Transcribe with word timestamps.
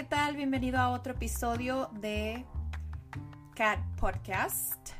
¿Qué 0.00 0.06
tal? 0.06 0.34
Bienvenido 0.34 0.78
a 0.78 0.88
otro 0.88 1.12
episodio 1.12 1.90
de 2.00 2.46
Cat 3.54 3.80
Podcast. 4.00 4.92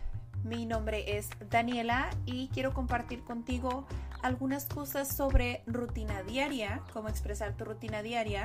Mi 0.45 0.67
nombre 0.67 1.17
es 1.17 1.31
Daniela 1.49 2.11
y 2.27 2.49
quiero 2.49 2.75
compartir 2.75 3.25
contigo 3.25 3.87
algunas 4.23 4.67
cosas 4.67 5.09
sobre 5.09 5.63
rutina 5.67 6.23
diaria, 6.25 6.83
cómo 6.93 7.09
expresar 7.09 7.57
tu 7.57 7.65
rutina 7.65 8.03
diaria 8.03 8.45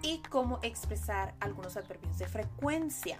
y 0.00 0.22
cómo 0.30 0.60
expresar 0.62 1.34
algunos 1.40 1.76
adverbios 1.76 2.16
de 2.18 2.28
frecuencia. 2.28 3.18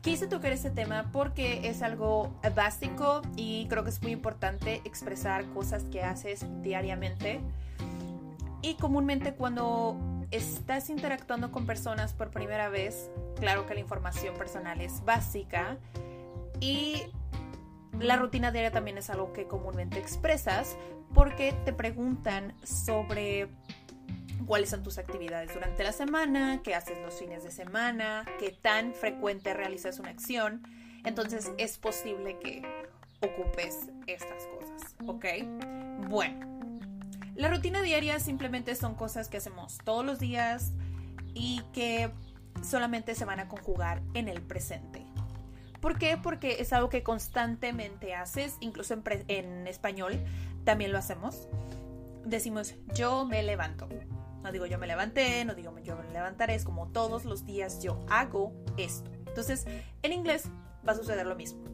Quise 0.00 0.26
tocar 0.26 0.50
este 0.50 0.70
tema 0.70 1.10
porque 1.12 1.68
es 1.68 1.80
algo 1.82 2.40
básico 2.56 3.22
y 3.36 3.68
creo 3.68 3.84
que 3.84 3.90
es 3.90 4.02
muy 4.02 4.10
importante 4.10 4.82
expresar 4.84 5.44
cosas 5.50 5.84
que 5.84 6.02
haces 6.02 6.44
diariamente. 6.60 7.40
Y 8.62 8.74
comúnmente 8.74 9.34
cuando 9.34 10.11
estás 10.32 10.90
interactuando 10.90 11.52
con 11.52 11.66
personas 11.66 12.14
por 12.14 12.30
primera 12.30 12.68
vez, 12.68 13.10
claro 13.38 13.66
que 13.66 13.74
la 13.74 13.80
información 13.80 14.34
personal 14.34 14.80
es 14.80 15.04
básica 15.04 15.76
y 16.58 17.02
la 18.00 18.16
rutina 18.16 18.50
diaria 18.50 18.70
también 18.70 18.98
es 18.98 19.10
algo 19.10 19.32
que 19.32 19.46
comúnmente 19.46 19.98
expresas 19.98 20.76
porque 21.14 21.52
te 21.64 21.72
preguntan 21.72 22.54
sobre 22.64 23.48
cuáles 24.46 24.70
son 24.70 24.82
tus 24.82 24.98
actividades 24.98 25.52
durante 25.54 25.84
la 25.84 25.92
semana, 25.92 26.60
qué 26.64 26.74
haces 26.74 26.98
los 26.98 27.14
fines 27.18 27.44
de 27.44 27.50
semana, 27.50 28.24
qué 28.38 28.50
tan 28.50 28.94
frecuente 28.94 29.54
realizas 29.54 29.98
una 29.98 30.10
acción. 30.10 30.62
Entonces 31.04 31.52
es 31.58 31.78
posible 31.78 32.38
que 32.38 32.62
ocupes 33.20 33.90
estas 34.06 34.46
cosas, 34.46 34.94
¿ok? 35.06 35.26
Bueno, 36.08 36.61
la 37.34 37.48
rutina 37.48 37.82
diaria 37.82 38.20
simplemente 38.20 38.74
son 38.74 38.94
cosas 38.94 39.28
que 39.28 39.38
hacemos 39.38 39.78
todos 39.84 40.04
los 40.04 40.18
días 40.18 40.72
y 41.34 41.62
que 41.72 42.10
solamente 42.62 43.14
se 43.14 43.24
van 43.24 43.40
a 43.40 43.48
conjugar 43.48 44.02
en 44.14 44.28
el 44.28 44.42
presente. 44.42 45.06
¿Por 45.80 45.98
qué? 45.98 46.16
Porque 46.16 46.60
es 46.60 46.72
algo 46.72 46.88
que 46.88 47.02
constantemente 47.02 48.14
haces, 48.14 48.56
incluso 48.60 48.94
en, 48.94 49.02
en 49.28 49.66
español 49.66 50.20
también 50.64 50.92
lo 50.92 50.98
hacemos. 50.98 51.48
Decimos 52.24 52.74
yo 52.94 53.24
me 53.24 53.42
levanto. 53.42 53.88
No 54.42 54.52
digo 54.52 54.66
yo 54.66 54.78
me 54.78 54.86
levanté, 54.86 55.44
no 55.44 55.54
digo 55.54 55.76
yo 55.78 55.96
me 55.96 56.08
levantaré, 56.12 56.54
es 56.54 56.64
como 56.64 56.88
todos 56.88 57.24
los 57.24 57.46
días 57.46 57.82
yo 57.82 58.04
hago 58.10 58.52
esto. 58.76 59.10
Entonces, 59.26 59.66
en 60.02 60.12
inglés 60.12 60.50
va 60.86 60.92
a 60.92 60.96
suceder 60.96 61.26
lo 61.26 61.34
mismo. 61.34 61.64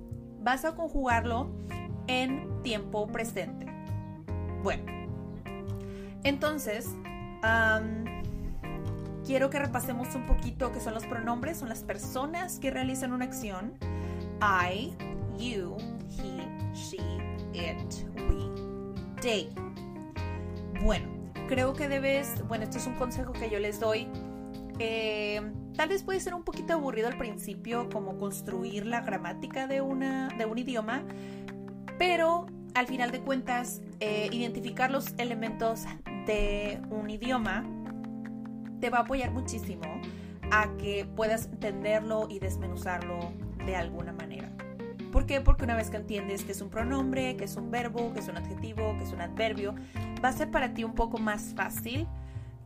Vas 0.41 0.65
a 0.65 0.75
conjugarlo 0.75 1.51
en 2.07 2.63
tiempo 2.63 3.07
presente. 3.09 3.67
Bueno, 4.63 4.98
entonces, 6.29 6.89
quiero 9.27 9.51
que 9.51 9.59
repasemos 9.59 10.15
un 10.15 10.27
poquito 10.27 10.73
qué 10.73 10.81
son 10.81 10.95
los 10.95 11.07
pronombres, 11.07 11.59
son 11.59 11.69
las 11.69 11.83
personas 11.83 12.59
que 12.59 12.71
realizan 12.71 13.13
una 13.13 13.25
acción. 13.25 13.75
I, 14.41 14.95
you, 15.39 15.77
he, 16.17 16.75
she, 16.75 16.99
it, 17.53 18.07
we, 18.17 19.21
they. 19.21 19.49
Bueno, 20.83 21.07
creo 21.49 21.73
que 21.75 21.89
debes, 21.89 22.47
bueno, 22.47 22.65
esto 22.65 22.79
es 22.79 22.87
un 22.87 22.95
consejo 22.95 23.33
que 23.33 23.51
yo 23.51 23.59
les 23.59 23.81
doy. 23.81 24.09
Eh, 24.79 25.41
tal 25.77 25.89
vez 25.89 26.05
puede 26.05 26.21
ser 26.21 26.35
un 26.35 26.45
poquito 26.45 26.73
aburrido 26.73 27.09
al 27.09 27.19
principio 27.19 27.89
como 27.91 28.17
construir 28.17 28.87
la 28.87 29.01
gramática 29.01 29.67
de, 29.67 29.81
una, 29.81 30.29
de 30.39 30.47
un 30.47 30.59
idioma, 30.59 31.03
pero 31.99 32.47
al 32.75 32.87
final 32.87 33.11
de 33.11 33.21
cuentas, 33.21 33.83
eh, 33.99 34.29
identificar 34.33 34.91
los 34.91 35.15
elementos 35.19 35.85
de 36.29 36.81
un 36.91 37.09
idioma 37.09 37.65
te 38.81 38.91
va 38.91 38.99
a 38.99 39.01
apoyar 39.01 39.31
muchísimo 39.31 39.83
a 40.51 40.77
que 40.77 41.07
puedas 41.17 41.47
entenderlo 41.47 42.29
y 42.31 42.39
desmenuzarlo 42.39 43.33
de 43.65 43.75
alguna 43.75 44.13
manera. 44.13 44.53
¿Por 45.11 45.25
qué? 45.25 45.41
Porque 45.41 45.65
una 45.65 45.75
vez 45.75 45.89
que 45.89 45.97
entiendes 45.97 46.45
que 46.45 46.53
es 46.53 46.61
un 46.61 46.69
pronombre, 46.69 47.37
que 47.37 47.45
es 47.45 47.57
un 47.57 47.71
verbo, 47.71 48.13
que 48.13 48.21
es 48.21 48.29
un 48.29 48.37
adjetivo, 48.37 48.95
que 48.99 49.05
es 49.05 49.13
un 49.13 49.23
adverbio, 49.23 49.75
va 50.23 50.29
a 50.29 50.33
ser 50.33 50.51
para 50.51 50.75
ti 50.75 50.85
un 50.85 50.95
poco 50.95 51.19
más 51.19 51.55
fácil 51.57 52.07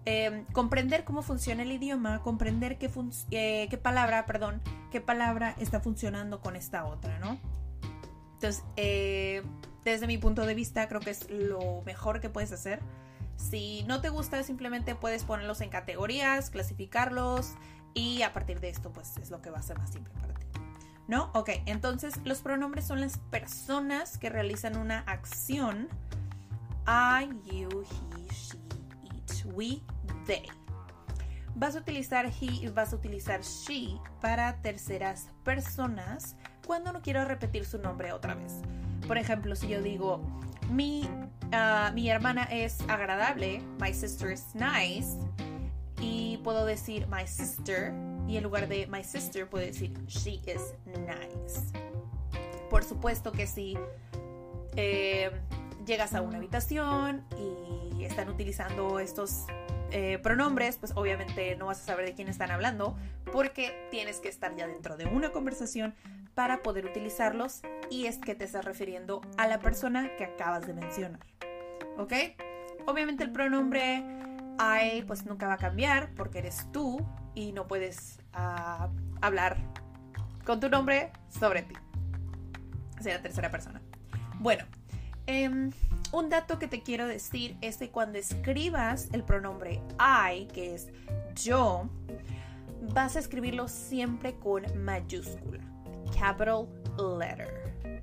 em, 0.04 0.44
comprender 0.46 1.04
cómo 1.04 1.22
funciona 1.22 1.62
el 1.62 1.70
idioma, 1.70 2.20
comprender 2.20 2.78
qué, 2.78 2.90
eh, 3.30 3.68
qué 3.70 3.78
palabra, 3.78 4.26
perdón, 4.26 4.60
qué 4.90 5.00
palabra 5.00 5.54
está 5.60 5.78
funcionando 5.78 6.40
con 6.40 6.56
esta 6.56 6.84
otra, 6.84 7.20
¿no? 7.20 7.38
Entonces, 8.34 8.64
eh, 8.74 9.44
desde 9.84 10.08
mi 10.08 10.18
punto 10.18 10.44
de 10.46 10.54
vista, 10.54 10.88
creo 10.88 11.00
que 11.00 11.10
es 11.10 11.30
lo 11.30 11.82
mejor 11.86 12.20
que 12.20 12.28
puedes 12.28 12.50
hacer. 12.50 12.80
Si 13.36 13.84
no 13.84 14.00
te 14.00 14.08
gusta, 14.08 14.42
simplemente 14.42 14.94
puedes 14.94 15.24
ponerlos 15.24 15.60
en 15.60 15.70
categorías, 15.70 16.50
clasificarlos 16.50 17.54
y 17.94 18.22
a 18.22 18.32
partir 18.32 18.60
de 18.60 18.68
esto, 18.68 18.92
pues 18.92 19.16
es 19.18 19.30
lo 19.30 19.42
que 19.42 19.50
va 19.50 19.58
a 19.58 19.62
ser 19.62 19.78
más 19.78 19.90
simple 19.92 20.12
para 20.20 20.34
ti. 20.34 20.46
¿No? 21.08 21.30
Ok, 21.34 21.50
entonces 21.66 22.14
los 22.24 22.40
pronombres 22.40 22.86
son 22.86 23.00
las 23.00 23.18
personas 23.18 24.18
que 24.18 24.30
realizan 24.30 24.76
una 24.76 25.00
acción. 25.00 25.88
I, 26.86 27.28
you, 27.50 27.68
he, 27.82 28.32
she, 28.32 28.56
it, 29.16 29.54
we, 29.54 29.82
they. 30.26 30.48
Vas 31.54 31.76
a 31.76 31.80
utilizar 31.80 32.26
he 32.26 32.46
y 32.46 32.68
vas 32.68 32.92
a 32.92 32.96
utilizar 32.96 33.42
she 33.42 33.98
para 34.20 34.62
terceras 34.62 35.28
personas 35.44 36.36
cuando 36.66 36.92
no 36.92 37.02
quiero 37.02 37.24
repetir 37.24 37.66
su 37.66 37.78
nombre 37.78 38.12
otra 38.12 38.34
vez. 38.34 38.62
Por 39.06 39.18
ejemplo, 39.18 39.54
si 39.54 39.68
yo 39.68 39.82
digo, 39.82 40.22
mi, 40.70 41.08
ah, 41.52 41.90
mi 41.94 42.08
hermana 42.10 42.44
es 42.44 42.78
agradable, 42.88 43.62
my 43.80 43.92
sister 43.92 44.32
is 44.32 44.46
nice, 44.54 45.18
y 46.00 46.38
puedo 46.38 46.66
decir 46.66 47.06
my 47.08 47.26
sister, 47.26 47.92
y 48.26 48.36
en 48.36 48.42
lugar 48.42 48.68
de 48.68 48.86
my 48.86 49.04
sister 49.04 49.48
puedo 49.48 49.64
decir 49.64 49.92
she 50.06 50.40
is 50.46 50.74
nice. 50.86 51.60
Por 52.70 52.84
supuesto 52.84 53.32
que 53.32 53.46
si 53.46 53.76
eh, 54.76 55.30
llegas 55.86 56.14
a 56.14 56.22
una 56.22 56.38
habitación 56.38 57.24
y 57.36 58.04
están 58.04 58.28
utilizando 58.28 58.98
estos 58.98 59.44
eh, 59.90 60.18
pronombres, 60.22 60.76
pues 60.76 60.92
obviamente 60.96 61.54
no 61.56 61.66
vas 61.66 61.80
a 61.82 61.84
saber 61.84 62.06
de 62.06 62.14
quién 62.14 62.28
están 62.28 62.50
hablando 62.50 62.96
porque 63.30 63.88
tienes 63.90 64.20
que 64.20 64.28
estar 64.28 64.56
ya 64.56 64.66
dentro 64.66 64.96
de 64.96 65.04
una 65.04 65.32
conversación 65.32 65.94
para 66.34 66.62
poder 66.62 66.86
utilizarlos 66.86 67.60
y 67.90 68.06
es 68.06 68.18
que 68.18 68.34
te 68.34 68.44
estás 68.44 68.64
refiriendo 68.64 69.20
a 69.36 69.46
la 69.46 69.60
persona 69.60 70.16
que 70.16 70.24
acabas 70.24 70.66
de 70.66 70.72
mencionar. 70.72 71.20
¿Ok? 71.98 72.12
Obviamente 72.86 73.24
el 73.24 73.32
pronombre 73.32 74.04
I 74.58 75.02
pues 75.02 75.24
nunca 75.24 75.46
va 75.46 75.54
a 75.54 75.58
cambiar 75.58 76.10
porque 76.14 76.38
eres 76.38 76.66
tú 76.72 77.04
y 77.34 77.52
no 77.52 77.66
puedes 77.66 78.18
ah, 78.32 78.88
hablar 79.20 79.56
con 80.44 80.60
tu 80.60 80.68
nombre 80.68 81.12
sobre 81.28 81.62
ti. 81.62 81.74
O 82.98 83.02
sea, 83.02 83.16
la 83.16 83.22
tercera 83.22 83.50
persona. 83.50 83.80
Bueno, 84.38 84.64
em, 85.26 85.70
un 86.12 86.28
dato 86.28 86.58
que 86.58 86.68
te 86.68 86.82
quiero 86.82 87.06
decir 87.06 87.56
es 87.60 87.76
que 87.76 87.90
cuando 87.90 88.18
escribas 88.18 89.08
el 89.12 89.24
pronombre 89.24 89.80
I, 89.98 90.46
que 90.46 90.74
es 90.74 90.88
yo, 91.34 91.88
vas 92.92 93.16
a 93.16 93.18
escribirlo 93.18 93.68
siempre 93.68 94.34
con 94.34 94.64
mayúscula, 94.84 95.60
capital 96.18 96.68
letter. 97.18 98.02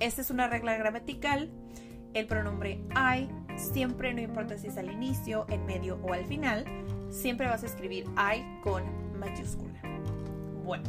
Esta 0.00 0.22
es 0.22 0.30
una 0.30 0.48
regla 0.48 0.76
gramatical. 0.76 1.50
El 2.14 2.26
pronombre 2.26 2.80
I 2.94 3.28
siempre, 3.56 4.12
no 4.14 4.20
importa 4.20 4.58
si 4.58 4.68
es 4.68 4.76
al 4.78 4.90
inicio, 4.90 5.46
en 5.48 5.64
medio 5.66 5.98
o 6.02 6.12
al 6.12 6.24
final, 6.24 6.64
siempre 7.10 7.46
vas 7.46 7.62
a 7.62 7.66
escribir 7.66 8.04
I 8.16 8.62
con 8.62 8.82
mayúscula. 9.18 9.80
Bueno, 10.64 10.84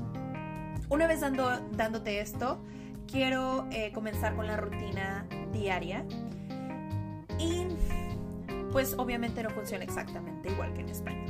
una 0.90 1.08
vez 1.08 1.22
dando, 1.22 1.50
dándote 1.72 2.20
esto, 2.20 2.62
quiero 3.08 3.68
eh, 3.72 3.92
comenzar 3.94 4.36
con 4.36 4.48
la 4.48 4.58
rutina 4.58 5.26
diaria 5.52 6.06
y 7.38 7.68
pues 8.72 8.96
obviamente 8.98 9.44
no 9.44 9.50
funciona 9.50 9.84
exactamente 9.84 10.50
igual 10.50 10.74
que 10.74 10.82
en 10.82 10.90
español. 10.90 11.26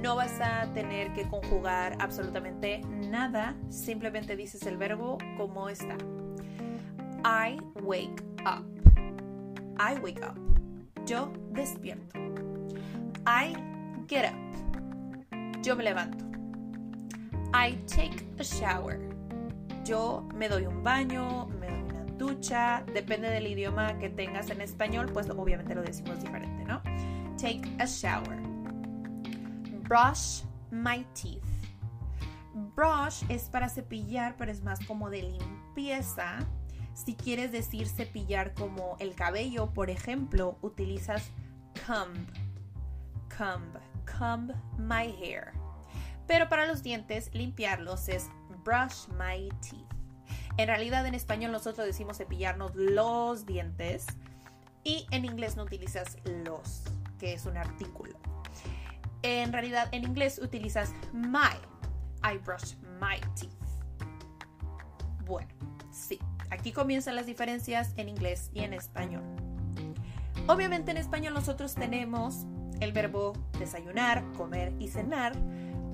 No 0.00 0.16
vas 0.16 0.40
a 0.40 0.72
tener 0.74 1.12
que 1.12 1.28
conjugar 1.28 1.96
absolutamente 1.98 2.80
nada, 3.10 3.56
simplemente 3.68 4.36
dices 4.36 4.62
el 4.62 4.76
verbo 4.76 5.18
como 5.36 5.68
está. 5.68 5.96
I 7.24 7.58
wake 7.82 8.22
up. 8.46 8.77
I 9.78 9.94
wake 10.00 10.22
up. 10.22 10.36
Yo 11.06 11.32
despierto. 11.52 12.18
I 13.26 13.54
get 14.08 14.24
up. 14.24 15.62
Yo 15.62 15.76
me 15.76 15.84
levanto. 15.84 16.24
I 17.54 17.78
take 17.86 18.26
a 18.38 18.44
shower. 18.44 18.98
Yo 19.84 20.28
me 20.34 20.48
doy 20.48 20.66
un 20.66 20.82
baño, 20.82 21.46
me 21.60 21.68
doy 21.68 21.82
una 21.82 22.04
ducha, 22.16 22.84
depende 22.92 23.30
del 23.30 23.46
idioma 23.46 23.98
que 23.98 24.10
tengas 24.10 24.50
en 24.50 24.60
español, 24.60 25.06
pues 25.12 25.30
obviamente 25.30 25.74
lo 25.74 25.82
decimos 25.82 26.20
diferente, 26.20 26.64
¿no? 26.64 26.82
Take 27.38 27.62
a 27.78 27.86
shower. 27.86 28.38
Brush 29.88 30.42
my 30.70 31.06
teeth. 31.14 31.42
Brush 32.74 33.22
es 33.28 33.48
para 33.48 33.68
cepillar, 33.68 34.36
pero 34.36 34.50
es 34.50 34.62
más 34.62 34.84
como 34.86 35.08
de 35.08 35.22
limpieza. 35.22 36.38
Si 37.04 37.14
quieres 37.14 37.52
decir 37.52 37.86
cepillar 37.86 38.54
como 38.54 38.96
el 38.98 39.14
cabello, 39.14 39.72
por 39.72 39.88
ejemplo, 39.88 40.58
utilizas 40.62 41.30
comb. 41.86 42.26
Comb. 43.36 43.78
Comb 44.18 44.52
my 44.76 45.14
hair. 45.22 45.52
Pero 46.26 46.48
para 46.48 46.66
los 46.66 46.82
dientes, 46.82 47.30
limpiarlos 47.32 48.08
es 48.08 48.28
brush 48.64 49.06
my 49.16 49.48
teeth. 49.60 49.86
En 50.56 50.66
realidad 50.66 51.06
en 51.06 51.14
español 51.14 51.52
nosotros 51.52 51.86
decimos 51.86 52.18
cepillarnos 52.18 52.74
los 52.74 53.46
dientes 53.46 54.04
y 54.82 55.06
en 55.12 55.24
inglés 55.24 55.56
no 55.56 55.62
utilizas 55.62 56.16
los, 56.24 56.82
que 57.20 57.32
es 57.32 57.46
un 57.46 57.56
artículo. 57.56 58.18
En 59.22 59.52
realidad 59.52 59.88
en 59.92 60.02
inglés 60.02 60.40
utilizas 60.42 60.92
my. 61.12 61.56
I 62.24 62.38
brush 62.38 62.74
my 63.00 63.20
teeth. 63.36 63.52
Bueno, 65.24 65.54
sí, 65.92 66.18
aquí 66.50 66.72
comienzan 66.72 67.16
las 67.16 67.26
diferencias 67.26 67.92
en 67.96 68.08
inglés 68.08 68.50
y 68.54 68.60
en 68.60 68.72
español. 68.72 69.22
Obviamente 70.46 70.90
en 70.90 70.96
español 70.96 71.34
nosotros 71.34 71.74
tenemos 71.74 72.46
el 72.80 72.92
verbo 72.92 73.34
desayunar, 73.58 74.24
comer 74.32 74.72
y 74.78 74.88
cenar 74.88 75.32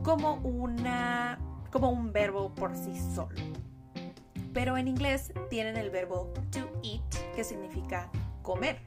como, 0.02 0.34
una, 0.36 1.38
como 1.72 1.90
un 1.90 2.12
verbo 2.12 2.54
por 2.54 2.76
sí 2.76 2.92
solo. 3.14 3.40
Pero 4.52 4.76
en 4.76 4.86
inglés 4.86 5.32
tienen 5.50 5.76
el 5.76 5.90
verbo 5.90 6.32
to 6.50 6.70
eat, 6.84 7.34
que 7.34 7.42
significa 7.42 8.10
comer. 8.42 8.80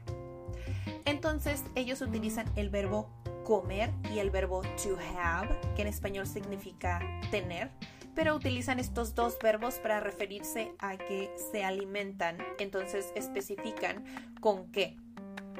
Entonces 1.04 1.64
ellos 1.74 2.00
utilizan 2.00 2.46
el 2.56 2.70
verbo 2.70 3.10
comer 3.44 3.90
y 4.14 4.18
el 4.18 4.30
verbo 4.30 4.62
to 4.62 4.96
have, 5.16 5.48
que 5.74 5.82
en 5.82 5.88
español 5.88 6.26
significa 6.26 7.00
tener, 7.30 7.70
pero 8.18 8.34
utilizan 8.34 8.80
estos 8.80 9.14
dos 9.14 9.38
verbos 9.40 9.76
para 9.76 10.00
referirse 10.00 10.72
a 10.80 10.96
que 10.96 11.32
se 11.52 11.62
alimentan, 11.62 12.36
entonces 12.58 13.12
especifican 13.14 14.04
con 14.40 14.72
qué. 14.72 14.96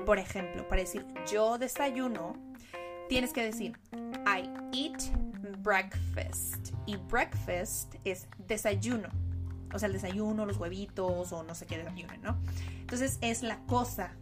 Por 0.05 0.19
ejemplo, 0.19 0.67
para 0.67 0.81
decir 0.81 1.07
yo 1.31 1.57
desayuno, 1.57 2.33
tienes 3.09 3.33
que 3.33 3.45
decir 3.45 3.79
I 4.27 4.51
eat 4.77 5.01
breakfast. 5.61 6.73
Y 6.85 6.97
breakfast 6.97 7.95
es 8.05 8.27
desayuno. 8.49 9.09
O 9.73 9.79
sea, 9.79 9.87
el 9.87 9.93
desayuno, 9.93 10.45
los 10.45 10.57
huevitos 10.57 11.31
o 11.31 11.45
no 11.45 11.55
sé 11.55 11.65
qué 11.67 11.79
desayunen, 11.79 12.21
¿no? 12.23 12.41
Entonces 12.81 13.19
es 13.21 13.45
la 13.45 13.61
cosa 13.67 14.17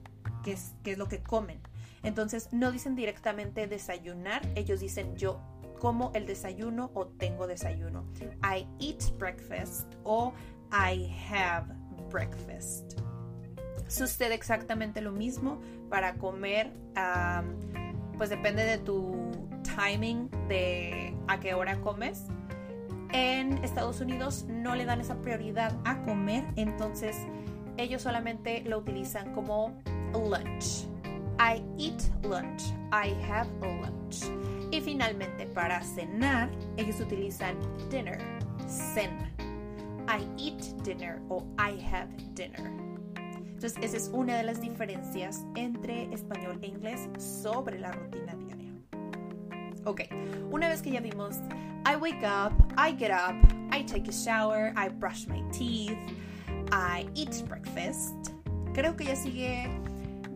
que 0.44 0.52
es, 0.52 0.74
que 0.84 0.92
es 0.92 0.98
lo 0.98 1.08
que 1.08 1.22
comen. 1.22 1.58
Entonces 2.02 2.50
no 2.52 2.70
dicen 2.70 2.96
directamente 2.96 3.66
desayunar, 3.66 4.46
ellos 4.56 4.80
dicen 4.80 5.16
yo 5.16 5.40
como 5.78 6.10
el 6.14 6.26
desayuno 6.26 6.90
o 6.94 7.06
tengo 7.06 7.46
desayuno. 7.46 8.04
I 8.42 8.66
eat 8.78 9.02
breakfast 9.18 9.94
o 10.04 10.32
I 10.72 11.12
have 11.30 11.66
breakfast. 12.10 13.00
Sucede 13.88 14.34
exactamente 14.34 15.00
lo 15.00 15.12
mismo 15.12 15.60
para 15.88 16.14
comer, 16.14 16.72
pues 18.18 18.30
depende 18.30 18.64
de 18.64 18.78
tu 18.78 19.30
timing 19.62 20.28
de 20.48 21.16
a 21.28 21.38
qué 21.38 21.54
hora 21.54 21.80
comes. 21.80 22.24
En 23.12 23.58
Estados 23.64 24.00
Unidos 24.00 24.46
no 24.48 24.74
le 24.74 24.84
dan 24.84 25.00
esa 25.00 25.20
prioridad 25.22 25.72
a 25.84 26.02
comer, 26.02 26.44
entonces 26.56 27.16
ellos 27.76 28.02
solamente 28.02 28.62
lo 28.62 28.78
utilizan 28.78 29.32
como 29.34 29.78
lunch. 30.12 30.88
I 31.38 31.62
eat 31.78 32.02
lunch. 32.24 32.72
I 32.90 33.14
have 33.30 33.48
lunch. 33.60 34.24
Y 34.70 34.80
finalmente 34.80 35.46
para 35.46 35.80
cenar, 35.82 36.50
ellos 36.76 37.00
utilizan 37.00 37.56
dinner. 37.90 38.18
Cena. 38.66 39.30
I 40.08 40.26
eat 40.38 40.62
dinner 40.84 41.20
o 41.28 41.44
I 41.58 41.78
have 41.92 42.08
dinner. 42.34 42.70
Entonces, 43.56 43.76
esa 43.82 43.96
es 43.96 44.10
una 44.12 44.36
de 44.36 44.42
las 44.42 44.60
diferencias 44.60 45.44
entre 45.54 46.12
español 46.12 46.58
e 46.62 46.66
inglés 46.66 47.08
sobre 47.18 47.78
la 47.78 47.90
rutina 47.90 48.34
diaria. 48.34 48.72
Ok, 49.84 50.02
una 50.50 50.68
vez 50.68 50.82
que 50.82 50.90
ya 50.90 51.00
vimos 51.00 51.36
I 51.86 51.96
wake 51.96 52.24
up, 52.24 52.52
I 52.76 52.92
get 52.92 53.12
up, 53.12 53.34
I 53.70 53.82
take 53.84 54.08
a 54.08 54.12
shower, 54.12 54.72
I 54.76 54.88
brush 54.88 55.26
my 55.26 55.42
teeth, 55.52 55.96
I 56.72 57.08
eat 57.14 57.46
breakfast, 57.48 58.32
creo 58.74 58.96
que 58.96 59.06
ya 59.06 59.14
sigue 59.14 59.70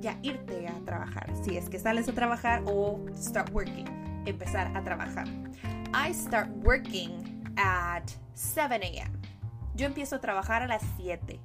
ya 0.01 0.17
irte 0.23 0.69
a 0.69 0.75
trabajar. 0.85 1.31
Si 1.43 1.57
es 1.57 1.69
que 1.69 1.79
sales 1.79 2.09
a 2.09 2.13
trabajar 2.13 2.63
o 2.67 3.01
start 3.15 3.53
working, 3.53 3.87
empezar 4.27 4.77
a 4.77 4.83
trabajar. 4.83 5.27
I 5.93 6.13
start 6.13 6.49
working 6.65 7.53
at 7.57 8.05
7 8.35 8.85
a.m. 8.85 9.11
Yo 9.75 9.87
empiezo 9.87 10.17
a 10.17 10.21
trabajar 10.21 10.63
a 10.63 10.67
las 10.67 10.83
7. 10.97 11.41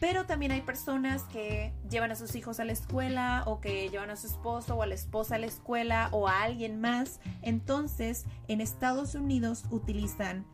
Pero 0.00 0.24
también 0.24 0.50
hay 0.52 0.62
personas 0.62 1.24
que 1.24 1.74
llevan 1.90 2.10
a 2.10 2.14
sus 2.14 2.34
hijos 2.34 2.58
a 2.58 2.64
la 2.64 2.72
escuela 2.72 3.42
o 3.46 3.60
que 3.60 3.90
llevan 3.90 4.10
a 4.10 4.16
su 4.16 4.28
esposo 4.28 4.76
o 4.76 4.82
a 4.82 4.86
la 4.86 4.94
esposa 4.94 5.34
a 5.34 5.38
la 5.38 5.46
escuela 5.46 6.08
o 6.12 6.26
a 6.26 6.42
alguien 6.42 6.80
más. 6.80 7.20
Entonces, 7.42 8.24
en 8.48 8.62
Estados 8.62 9.14
Unidos 9.14 9.64
utilizan 9.70 10.46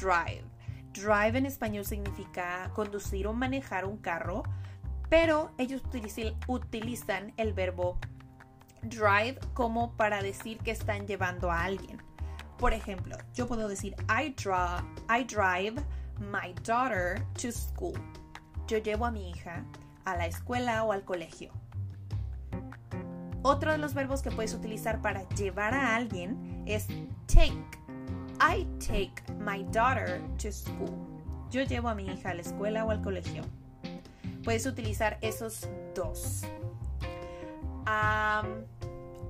drive. 0.00 0.44
Drive 0.92 1.38
en 1.38 1.46
español 1.46 1.84
significa 1.84 2.70
conducir 2.74 3.26
o 3.26 3.32
manejar 3.32 3.86
un 3.86 3.96
carro, 3.96 4.42
pero 5.08 5.50
ellos 5.58 5.82
utilizan 6.46 7.32
el 7.36 7.52
verbo 7.52 7.98
drive 8.84 9.38
como 9.54 9.92
para 9.96 10.22
decir 10.22 10.58
que 10.58 10.70
están 10.70 11.06
llevando 11.06 11.50
a 11.50 11.64
alguien. 11.64 12.02
Por 12.58 12.72
ejemplo, 12.72 13.16
yo 13.34 13.46
puedo 13.46 13.68
decir 13.68 13.94
I, 14.08 14.34
I 15.08 15.24
drive 15.24 15.82
my 16.18 16.54
daughter 16.62 17.24
to 17.34 17.50
school 17.50 17.94
yo 18.66 18.78
llevo 18.78 19.04
a 19.04 19.10
mi 19.10 19.30
hija 19.30 19.62
a 20.04 20.16
la 20.16 20.26
escuela 20.26 20.84
o 20.84 20.92
al 20.92 21.04
colegio. 21.04 21.52
Otro 23.42 23.72
de 23.72 23.78
los 23.78 23.92
verbos 23.92 24.22
que 24.22 24.30
puedes 24.30 24.54
utilizar 24.54 25.02
para 25.02 25.28
llevar 25.30 25.74
a 25.74 25.94
alguien 25.94 26.62
es 26.66 26.86
take. 27.26 27.78
I 28.40 28.66
take 28.78 29.22
my 29.38 29.64
daughter 29.64 30.22
to 30.38 30.50
school. 30.50 30.94
Yo 31.50 31.62
llevo 31.62 31.88
a 31.88 31.94
mi 31.94 32.06
hija 32.06 32.30
a 32.30 32.34
la 32.34 32.40
escuela 32.40 32.84
o 32.86 32.90
al 32.90 33.02
colegio. 33.02 33.42
Puedes 34.42 34.64
utilizar 34.64 35.18
esos 35.20 35.68
dos. 35.94 36.44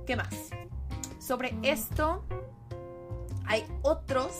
¿Qué 0.05 0.15
más? 0.15 0.49
Sobre 1.19 1.55
esto, 1.63 2.23
hay 3.45 3.65
otros 3.81 4.31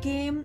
que 0.00 0.44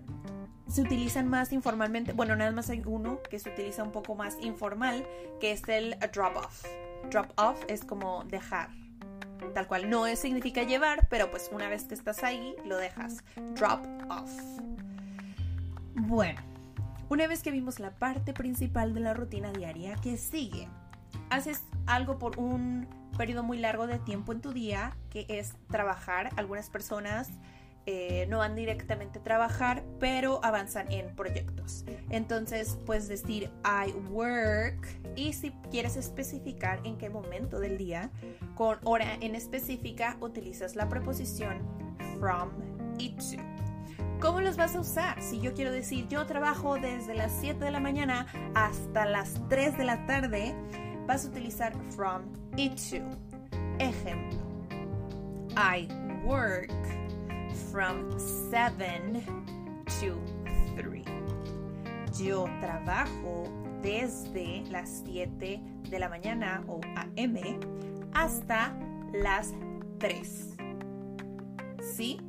se 0.68 0.82
utilizan 0.82 1.28
más 1.28 1.52
informalmente. 1.52 2.12
Bueno, 2.12 2.36
nada 2.36 2.50
más 2.50 2.68
hay 2.68 2.82
uno 2.84 3.20
que 3.30 3.38
se 3.38 3.50
utiliza 3.50 3.82
un 3.82 3.92
poco 3.92 4.14
más 4.14 4.36
informal, 4.42 5.06
que 5.40 5.52
es 5.52 5.62
el 5.68 5.96
drop 6.12 6.36
off. 6.36 6.64
Drop 7.10 7.32
off 7.36 7.62
es 7.68 7.84
como 7.84 8.24
dejar. 8.24 8.68
Tal 9.54 9.66
cual, 9.66 9.88
no 9.88 10.06
significa 10.16 10.62
llevar, 10.62 11.08
pero 11.08 11.30
pues 11.30 11.50
una 11.52 11.68
vez 11.68 11.84
que 11.84 11.94
estás 11.94 12.24
ahí, 12.24 12.54
lo 12.64 12.76
dejas. 12.76 13.22
Drop 13.54 13.80
off. 14.10 14.30
Bueno, 15.94 16.40
una 17.08 17.26
vez 17.26 17.42
que 17.42 17.50
vimos 17.50 17.78
la 17.78 17.92
parte 17.92 18.32
principal 18.32 18.94
de 18.94 19.00
la 19.00 19.14
rutina 19.14 19.52
diaria, 19.52 19.96
que 19.96 20.16
sigue? 20.16 20.68
Haces 21.30 21.64
algo 21.86 22.18
por 22.18 22.38
un 22.38 22.86
periodo 23.16 23.42
muy 23.42 23.58
largo 23.58 23.86
de 23.86 23.98
tiempo 23.98 24.32
en 24.32 24.40
tu 24.40 24.52
día, 24.52 24.96
que 25.10 25.26
es 25.28 25.54
trabajar. 25.68 26.30
Algunas 26.36 26.70
personas 26.70 27.30
eh, 27.86 28.26
no 28.30 28.38
van 28.38 28.54
directamente 28.54 29.18
a 29.18 29.22
trabajar, 29.22 29.84
pero 30.00 30.40
avanzan 30.42 30.90
en 30.90 31.14
proyectos. 31.14 31.84
Entonces 32.08 32.78
puedes 32.86 33.08
decir 33.08 33.50
I 33.64 33.92
work 34.10 34.88
y 35.16 35.34
si 35.34 35.50
quieres 35.70 35.96
especificar 35.96 36.80
en 36.84 36.96
qué 36.96 37.10
momento 37.10 37.60
del 37.60 37.76
día, 37.76 38.10
con 38.54 38.78
hora 38.84 39.14
en 39.20 39.34
específica, 39.34 40.16
utilizas 40.20 40.76
la 40.76 40.88
preposición 40.88 41.58
from 42.18 42.50
y 42.98 43.10
to. 43.10 43.42
¿Cómo 44.18 44.40
los 44.40 44.56
vas 44.56 44.74
a 44.74 44.80
usar? 44.80 45.20
Si 45.20 45.38
yo 45.40 45.52
quiero 45.52 45.70
decir 45.70 46.08
yo 46.08 46.24
trabajo 46.24 46.76
desde 46.76 47.14
las 47.14 47.32
7 47.40 47.62
de 47.62 47.70
la 47.70 47.80
mañana 47.80 48.26
hasta 48.54 49.04
las 49.04 49.38
3 49.50 49.76
de 49.76 49.84
la 49.84 50.06
tarde, 50.06 50.54
vas 51.06 51.24
a 51.24 51.28
utilizar 51.28 51.72
from 51.94 52.22
y 52.56 52.68
to. 52.70 53.02
Ejemplo. 53.78 54.40
I 55.56 55.88
work 56.24 56.70
from 57.70 58.10
7 58.50 59.22
to 60.00 60.20
3. 60.76 61.04
Yo 62.18 62.48
trabajo 62.60 63.44
desde 63.82 64.64
las 64.70 65.02
7 65.04 65.60
de 65.90 65.98
la 65.98 66.08
mañana 66.08 66.62
o 66.68 66.80
AM 66.96 67.60
hasta 68.14 68.72
las 69.12 69.52
3. 69.98 70.56
¿Sí? 71.80 72.20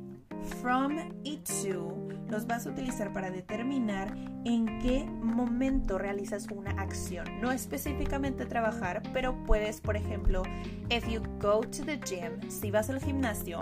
From 0.60 0.98
y 1.24 1.38
to 1.38 2.05
los 2.28 2.46
vas 2.46 2.66
a 2.66 2.70
utilizar 2.70 3.12
para 3.12 3.30
determinar 3.30 4.14
en 4.44 4.78
qué 4.80 5.04
momento 5.04 5.98
realizas 5.98 6.46
una 6.50 6.70
acción. 6.72 7.26
No 7.40 7.52
específicamente 7.52 8.46
trabajar, 8.46 9.02
pero 9.12 9.36
puedes, 9.44 9.80
por 9.80 9.96
ejemplo, 9.96 10.42
if 10.90 11.06
you 11.08 11.20
go 11.40 11.60
to 11.60 11.84
the 11.84 11.98
gym, 11.98 12.50
si 12.50 12.70
vas 12.70 12.90
al 12.90 13.00
gimnasio, 13.00 13.60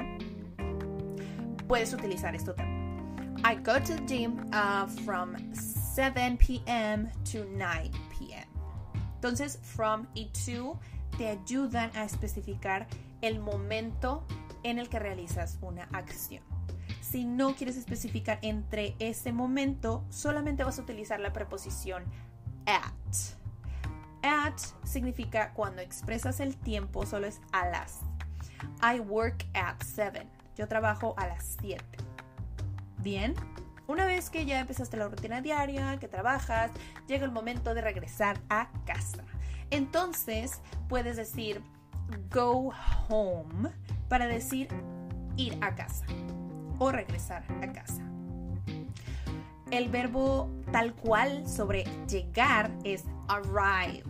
puedes 1.67 1.93
utilizar 1.93 2.35
esto 2.35 2.55
también. 2.55 2.75
I 3.45 3.57
go 3.57 3.79
to 3.79 3.95
the 3.95 4.07
gym 4.07 4.39
uh, 4.53 4.87
from 5.05 5.37
7 5.53 6.39
p.m. 6.39 7.11
to 7.31 7.45
9 7.45 7.91
p.m. 8.11 8.47
Entonces, 9.17 9.59
from 9.63 10.07
y 10.15 10.31
to 10.47 10.79
te 11.19 11.29
ayudan 11.29 11.91
a 11.95 12.05
especificar 12.05 12.87
el 13.21 13.41
momento 13.41 14.25
en 14.63 14.79
el 14.79 14.89
que 14.89 14.99
realizas 14.99 15.59
una 15.61 15.85
acción. 15.93 16.54
Si 17.15 17.25
no 17.25 17.55
quieres 17.55 17.77
especificar 17.77 18.41
entre 18.43 18.97
ese 18.99 19.33
momento, 19.33 20.05
solamente 20.11 20.65
vas 20.65 20.81
a 20.81 20.83
utilizar 20.83 21.21
la 21.21 21.33
preposición 21.33 22.03
at. 22.67 22.93
At 24.25 24.59
significa 24.83 25.53
cuando 25.53 25.81
expresas 25.81 26.41
el 26.41 26.57
tiempo, 26.57 27.07
solo 27.07 27.29
es 27.29 27.41
a 27.53 27.69
las. 27.69 28.01
I 28.83 28.99
work 28.99 29.47
at 29.55 29.81
7. 29.85 30.27
Yo 30.57 30.67
trabajo 30.67 31.15
a 31.17 31.29
las 31.29 31.57
7. 31.61 31.85
Bien, 32.99 33.37
una 33.87 34.07
vez 34.07 34.29
que 34.29 34.45
ya 34.45 34.59
empezaste 34.59 34.97
la 34.97 35.07
rutina 35.07 35.41
diaria, 35.41 35.97
que 36.01 36.09
trabajas, 36.09 36.73
llega 37.07 37.25
el 37.25 37.31
momento 37.31 37.75
de 37.75 37.83
regresar 37.83 38.41
a 38.49 38.73
casa. 38.87 39.23
Entonces 39.71 40.61
puedes 40.89 41.17
decir 41.17 41.63
go 42.29 42.73
home 43.09 43.71
para 44.09 44.27
decir 44.27 44.67
ir 45.37 45.57
a 45.61 45.77
casa 45.77 46.05
o 46.79 46.91
regresar 46.91 47.45
a 47.63 47.73
casa. 47.73 48.03
El 49.71 49.89
verbo 49.89 50.51
tal 50.73 50.95
cual 50.95 51.49
sobre 51.49 51.85
llegar 52.09 52.71
es 52.85 53.05
arrive. 53.29 54.05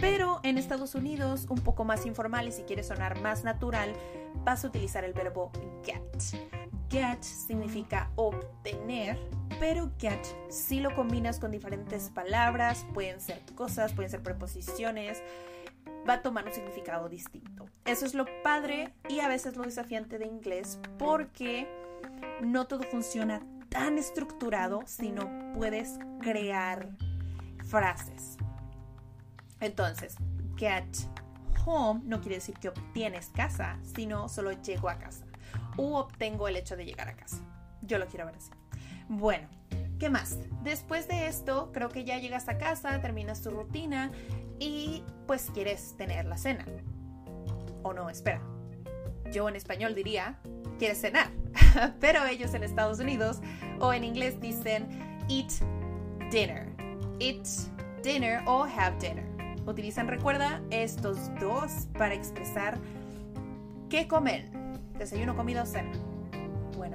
Pero 0.00 0.40
en 0.44 0.58
Estados 0.58 0.94
Unidos, 0.94 1.46
un 1.48 1.58
poco 1.58 1.84
más 1.84 2.06
informal 2.06 2.46
y 2.48 2.52
si 2.52 2.62
quieres 2.62 2.88
sonar 2.88 3.20
más 3.20 3.44
natural, 3.44 3.92
vas 4.44 4.64
a 4.64 4.68
utilizar 4.68 5.04
el 5.04 5.12
verbo 5.12 5.50
get. 5.84 6.40
Get 6.90 7.22
significa 7.22 8.10
obtener, 8.16 9.18
pero 9.58 9.90
get 9.98 10.24
si 10.48 10.80
lo 10.80 10.94
combinas 10.94 11.38
con 11.40 11.50
diferentes 11.50 12.10
palabras, 12.10 12.86
pueden 12.94 13.20
ser 13.20 13.42
cosas, 13.56 13.92
pueden 13.92 14.10
ser 14.10 14.22
preposiciones, 14.22 15.22
va 16.08 16.14
a 16.14 16.22
tomar 16.22 16.46
un 16.46 16.52
significado 16.52 17.08
distinto. 17.08 17.66
Eso 17.84 18.06
es 18.06 18.14
lo 18.14 18.24
padre 18.42 18.94
y 19.08 19.20
a 19.20 19.28
veces 19.28 19.56
lo 19.56 19.64
desafiante 19.64 20.18
de 20.18 20.26
inglés 20.26 20.78
porque 20.98 21.68
no 22.40 22.66
todo 22.66 22.82
funciona 22.84 23.40
tan 23.68 23.98
estructurado, 23.98 24.82
sino 24.86 25.52
puedes 25.52 25.98
crear 26.20 26.88
frases. 27.66 28.38
Entonces, 29.60 30.16
get 30.56 30.84
home 31.66 32.00
no 32.04 32.20
quiere 32.20 32.36
decir 32.36 32.56
que 32.58 32.68
obtienes 32.68 33.30
casa, 33.34 33.78
sino 33.82 34.28
solo 34.28 34.52
llego 34.52 34.88
a 34.88 34.98
casa 34.98 35.24
o 35.76 35.98
obtengo 35.98 36.48
el 36.48 36.56
hecho 36.56 36.76
de 36.76 36.86
llegar 36.86 37.08
a 37.08 37.16
casa. 37.16 37.38
Yo 37.82 37.98
lo 37.98 38.06
quiero 38.06 38.26
ver 38.26 38.36
así. 38.36 38.50
Bueno, 39.08 39.48
¿qué 39.98 40.10
más? 40.10 40.38
Después 40.62 41.08
de 41.08 41.26
esto, 41.26 41.70
creo 41.72 41.88
que 41.88 42.04
ya 42.04 42.18
llegas 42.18 42.48
a 42.48 42.58
casa, 42.58 43.00
terminas 43.00 43.42
tu 43.42 43.50
rutina 43.50 44.10
y 44.58 45.04
pues 45.26 45.50
quieres 45.52 45.96
tener 45.96 46.24
la 46.26 46.36
cena. 46.36 46.64
O 47.82 47.92
no, 47.92 48.10
espera. 48.10 48.42
Yo 49.32 49.48
en 49.48 49.56
español 49.56 49.94
diría, 49.94 50.38
quieres 50.78 51.00
cenar. 51.00 51.28
Pero 52.00 52.24
ellos 52.26 52.54
en 52.54 52.62
Estados 52.62 52.98
Unidos 52.98 53.40
o 53.80 53.92
en 53.92 54.04
inglés 54.04 54.40
dicen 54.40 54.88
eat 55.28 55.50
dinner. 56.30 56.66
Eat 57.20 57.46
dinner 58.02 58.42
o 58.46 58.64
have 58.64 58.96
dinner. 59.00 59.24
Utilizan, 59.66 60.08
recuerda, 60.08 60.62
estos 60.70 61.18
dos 61.40 61.88
para 61.98 62.14
expresar 62.14 62.78
qué 63.90 64.08
comen. 64.08 64.50
Desayuno, 64.98 65.36
comida 65.36 65.62
o 65.62 65.66
cena. 65.66 65.92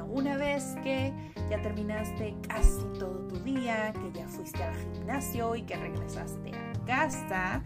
Una 0.02 0.38
vez 0.38 0.76
que 0.84 1.14
ya 1.50 1.62
terminaste 1.62 2.36
casi 2.48 2.84
todo 3.00 3.28
tu 3.28 3.36
día, 3.40 3.94
que 3.94 4.20
ya 4.20 4.28
fuiste 4.28 4.64
al 4.64 4.76
gimnasio 4.76 5.56
y 5.56 5.64
que 5.64 5.76
regresaste 5.76 6.52
a 6.56 6.86
casa, 6.86 7.64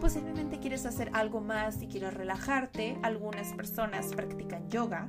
posiblemente 0.00 0.58
quieres 0.58 0.86
hacer 0.86 1.10
algo 1.12 1.40
más 1.40 1.82
y 1.82 1.86
quieres 1.88 2.14
relajarte. 2.14 2.98
Algunas 3.02 3.52
personas 3.52 4.12
practican 4.14 4.68
yoga. 4.68 5.08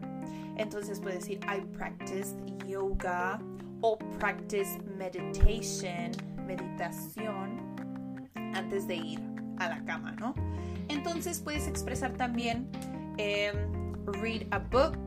Entonces 0.57 0.99
puedes 0.99 1.19
decir 1.19 1.39
I 1.43 1.61
practice 1.77 2.35
yoga 2.65 3.39
o 3.81 3.97
practice 4.19 4.79
meditation, 4.97 6.11
meditación 6.45 7.75
antes 8.55 8.87
de 8.87 8.95
ir 8.95 9.19
a 9.59 9.69
la 9.69 9.85
cama, 9.85 10.13
¿no? 10.13 10.33
Entonces 10.89 11.39
puedes 11.39 11.67
expresar 11.67 12.13
también 12.13 12.69
em, 13.17 13.93
read 14.21 14.47
a 14.51 14.59
book, 14.59 14.97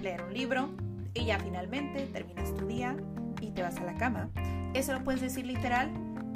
leer 0.00 0.22
un 0.22 0.32
libro 0.32 0.83
y 1.14 1.26
ya 1.26 1.38
finalmente 1.38 2.06
terminas 2.06 2.54
tu 2.54 2.66
día 2.66 2.96
y 3.40 3.50
te 3.52 3.62
vas 3.62 3.76
a 3.78 3.84
la 3.84 3.94
cama. 3.94 4.30
Eso 4.74 4.92
lo 4.92 5.04
puedes 5.04 5.20
decir 5.20 5.46
literal, 5.46 5.90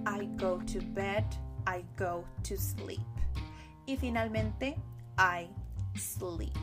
I 0.07 0.27
go 0.41 0.59
to 0.59 0.79
bed, 0.93 1.25
I 1.67 1.85
go 1.99 2.25
to 2.49 2.57
sleep. 2.57 3.01
Y 3.87 3.97
finalmente, 3.97 4.77
I 5.19 5.51
sleep. 5.99 6.55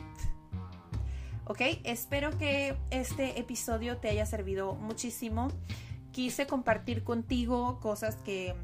¿Ok? 1.44 1.60
Espero 1.84 2.36
que 2.38 2.76
este 2.90 3.38
episodio 3.38 3.98
te 3.98 4.08
haya 4.08 4.26
servido 4.26 4.74
muchísimo. 4.74 5.48
Quise 6.12 6.46
compartir 6.46 7.04
contigo 7.04 7.78
cosas 7.80 8.16
que 8.16 8.54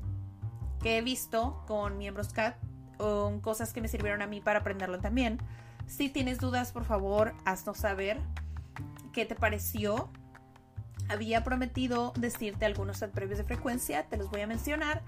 que 0.83 0.99
he 0.99 1.03
visto 1.03 1.63
con 1.67 1.97
miembros 1.97 2.33
CAT, 2.33 2.57
o 2.99 3.39
cosas 3.41 3.73
que 3.73 3.81
me 3.81 3.89
sirvieron 3.89 4.21
a 4.23 4.27
mí 4.27 4.41
para 4.41 4.61
aprenderlo 4.61 4.99
también. 4.99 5.39
Si 5.87 6.09
tienes 6.09 6.39
dudas, 6.39 6.73
por 6.73 6.85
favor, 6.85 7.35
haznos 7.45 7.79
saber 7.79 8.21
qué 9.13 9.25
te 9.25 9.35
pareció. 9.35 10.11
Había 11.09 11.45
prometido 11.45 12.13
decirte 12.17 12.65
algunos 12.65 13.05
previos 13.13 13.39
de 13.39 13.45
frecuencia, 13.45 14.09
te 14.09 14.17
los 14.17 14.31
voy 14.31 14.41
a 14.41 14.47
mencionar, 14.47 15.03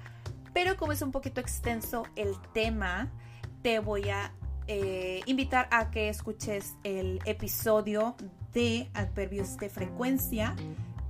pero 0.53 0.77
como 0.77 0.93
es 0.93 1.03
un 1.03 1.13
poquito 1.13 1.41
extenso 1.41 2.05
el 2.17 2.35
tema, 2.53 3.11
te 3.63 3.79
voy 3.79 4.11
a 4.11 4.33
eh, 4.67 5.21
invitar 5.27 5.69
a 5.71 5.91
que 5.91 6.09
escuches 6.09 6.75
el 6.85 7.21
episodio 7.25 8.17
de 8.53 8.89
adverbios 8.95 9.57
de 9.59 9.69
frecuencia 9.69 10.55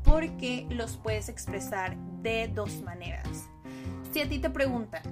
porque 0.02 0.66
los 0.70 0.96
puedes 0.96 1.28
expresar 1.28 1.96
de 2.22 2.48
dos 2.48 2.82
maneras. 2.82 3.48
Si 4.12 4.20
a 4.20 4.28
ti 4.28 4.38
te 4.38 4.50
preguntan, 4.50 5.02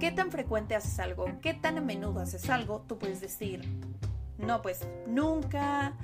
¿qué 0.00 0.10
tan 0.10 0.30
frecuente 0.30 0.74
haces 0.74 0.98
algo? 0.98 1.26
¿Qué 1.40 1.54
tan 1.54 1.78
a 1.78 1.80
menudo 1.80 2.20
haces 2.20 2.48
algo? 2.50 2.84
Tú 2.86 2.98
puedes 2.98 3.20
decir, 3.20 3.62
no, 4.38 4.62
pues 4.62 4.86
nunca, 5.06 5.94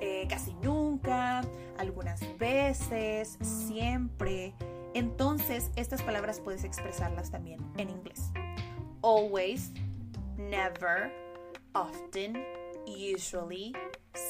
eh, 0.00 0.26
casi 0.28 0.54
nunca, 0.54 1.42
algunas 1.78 2.20
veces, 2.38 3.38
siempre. 3.40 4.54
Entonces, 4.94 5.70
estas 5.76 6.02
palabras 6.02 6.40
puedes 6.40 6.64
expresarlas 6.64 7.30
también 7.30 7.60
en 7.76 7.90
inglés. 7.90 8.30
Always, 9.02 9.72
never, 10.36 11.12
often, 11.74 12.44
usually, 12.86 13.72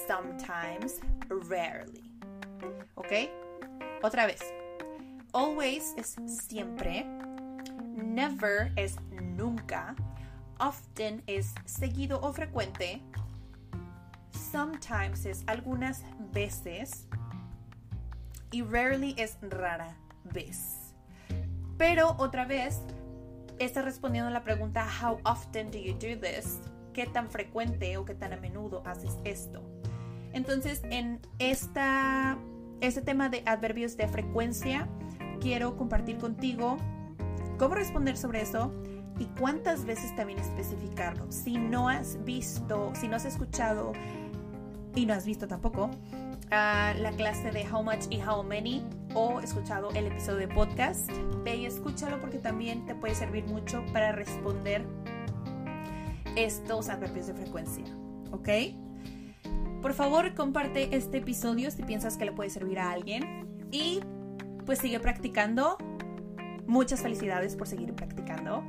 sometimes, 0.06 1.00
rarely. 1.48 2.10
¿Ok? 2.96 3.12
Otra 4.02 4.26
vez. 4.26 4.40
Always 5.32 5.94
es 5.96 6.16
siempre. 6.26 7.04
Never 7.94 8.72
es 8.76 8.96
nunca. 9.10 9.94
Often 10.58 11.22
es 11.26 11.54
seguido 11.64 12.20
o 12.20 12.32
frecuente. 12.32 13.00
Sometimes 14.50 15.26
es 15.26 15.44
algunas 15.46 16.02
veces. 16.32 17.06
Y 18.50 18.62
rarely 18.62 19.14
es 19.18 19.36
rara 19.42 19.94
vez. 20.24 20.94
Pero 21.76 22.14
otra 22.18 22.46
vez, 22.46 22.80
está 23.58 23.82
respondiendo 23.82 24.28
a 24.28 24.32
la 24.32 24.42
pregunta 24.42 24.86
How 25.02 25.18
often 25.24 25.70
do 25.70 25.78
you 25.78 25.92
do 25.92 26.18
this? 26.18 26.60
¿Qué 26.94 27.06
tan 27.06 27.28
frecuente 27.30 27.96
o 27.98 28.04
qué 28.04 28.14
tan 28.14 28.32
a 28.32 28.36
menudo 28.36 28.82
haces 28.86 29.18
esto? 29.24 29.62
Entonces, 30.32 30.82
en 30.90 31.20
esta, 31.38 32.38
este 32.80 33.02
tema 33.02 33.28
de 33.28 33.42
adverbios 33.44 33.96
de 33.96 34.08
frecuencia, 34.08 34.88
quiero 35.40 35.76
compartir 35.76 36.18
contigo 36.18 36.78
cómo 37.58 37.74
responder 37.74 38.16
sobre 38.16 38.42
eso, 38.42 38.72
y 39.18 39.26
cuántas 39.38 39.84
veces 39.84 40.14
también 40.14 40.38
especificarlo. 40.38 41.30
Si 41.30 41.58
no 41.58 41.88
has 41.88 42.22
visto, 42.24 42.92
si 42.94 43.08
no 43.08 43.16
has 43.16 43.24
escuchado 43.24 43.92
y 44.98 45.06
no 45.06 45.14
has 45.14 45.24
visto 45.24 45.46
tampoco 45.46 45.90
la 46.50 47.12
clase 47.16 47.52
de 47.52 47.66
How 47.70 47.82
Much 47.84 48.06
y 48.10 48.20
How 48.20 48.42
Many 48.42 48.82
o 49.14 49.40
escuchado 49.40 49.90
el 49.90 50.06
episodio 50.06 50.38
de 50.38 50.48
podcast, 50.48 51.10
ve 51.44 51.56
y 51.56 51.66
escúchalo 51.66 52.20
porque 52.20 52.38
también 52.38 52.84
te 52.84 52.94
puede 52.94 53.14
servir 53.14 53.44
mucho 53.46 53.84
para 53.92 54.12
responder 54.12 54.84
estos 56.36 56.88
adverbios 56.88 57.26
de 57.28 57.34
frecuencia, 57.34 57.84
¿ok? 58.32 58.48
Por 59.82 59.92
favor, 59.92 60.34
comparte 60.34 60.96
este 60.96 61.18
episodio 61.18 61.70
si 61.70 61.82
piensas 61.82 62.16
que 62.16 62.24
le 62.24 62.32
puede 62.32 62.50
servir 62.50 62.78
a 62.80 62.90
alguien 62.90 63.46
y 63.70 64.00
pues 64.66 64.80
sigue 64.80 64.98
practicando. 65.00 65.78
Muchas 66.66 67.00
felicidades 67.00 67.56
por 67.56 67.66
seguir 67.66 67.94
practicando 67.94 68.62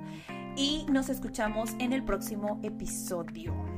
y 0.55 0.86
nos 0.91 1.09
escuchamos 1.09 1.71
en 1.79 1.91
el 1.91 2.03
próximo 2.03 2.59
episodio. 2.63 3.68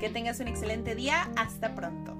Que 0.00 0.08
tengas 0.08 0.40
un 0.40 0.48
excelente 0.48 0.94
día. 0.94 1.30
Hasta 1.36 1.74
pronto. 1.74 2.19